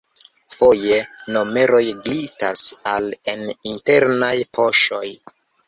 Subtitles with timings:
[0.53, 0.95] Foje,
[1.35, 2.65] moneroj glitas
[2.95, 5.07] al en internaj poŝoj.